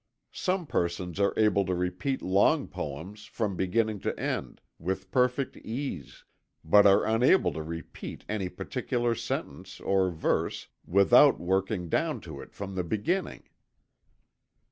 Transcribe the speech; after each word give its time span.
Some 0.33 0.65
persons 0.65 1.19
are 1.19 1.31
able 1.37 1.63
to 1.63 1.75
repeat 1.75 2.23
long 2.23 2.67
poems 2.67 3.25
from 3.25 3.55
beginning 3.55 3.99
to 3.99 4.19
end, 4.19 4.59
with 4.79 5.11
perfect 5.11 5.57
ease, 5.57 6.23
but 6.65 6.87
are 6.87 7.05
unable 7.05 7.53
to 7.53 7.61
repeat 7.61 8.25
any 8.27 8.49
particular 8.49 9.13
sentence, 9.13 9.79
or 9.79 10.09
verse, 10.09 10.69
without 10.87 11.39
working 11.39 11.87
down 11.87 12.19
to 12.21 12.41
it 12.41 12.55
from 12.55 12.73
the 12.73 12.83
beginning. 12.83 13.43